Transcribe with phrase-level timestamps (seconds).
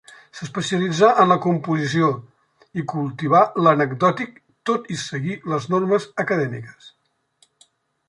[0.37, 2.07] S'especialitzà en la composició
[2.83, 4.35] i cultivà l'anecdòtic
[4.71, 6.93] tot i seguir les normes acadèmiques.